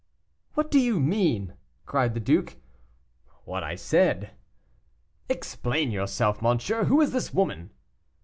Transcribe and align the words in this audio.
"What 0.55 0.71
do 0.71 0.79
you 0.79 0.99
mean?" 0.99 1.53
cried 1.85 2.15
the 2.15 2.19
duke. 2.19 2.55
"What 3.45 3.61
I 3.63 3.75
said." 3.75 4.31
"Explain 5.29 5.91
yourself, 5.91 6.41
monsieur; 6.41 6.85
who 6.85 7.01
is 7.01 7.11
this 7.11 7.31
woman?" 7.35 7.69